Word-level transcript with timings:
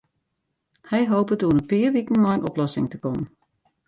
Hy 0.89 1.01
hopet 1.11 1.43
oer 1.45 1.55
in 1.57 1.63
pear 1.69 1.91
wiken 1.93 2.17
mei 2.21 2.35
in 2.37 2.47
oplossing 2.49 2.87
te 2.89 2.97
kommen. 3.03 3.25